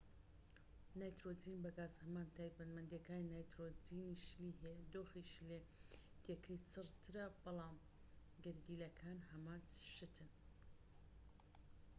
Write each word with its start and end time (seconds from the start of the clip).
نایترۆجین 0.99 1.57
بە 1.63 1.71
گاز 1.77 1.93
هەمان 2.03 2.27
تایبەتمەندیەکانی 2.37 3.29
نایترۆجینی 3.33 4.21
شلی 4.25 4.57
هەیە 4.61 4.83
دۆخی 4.93 5.29
شلێتیەکەی 5.33 6.63
چڕ 6.71 6.87
ترە 7.03 7.25
بەڵام 7.43 7.77
گەردیلەکان 8.43 9.19
هەمان 9.29 9.61
شتن 9.93 10.31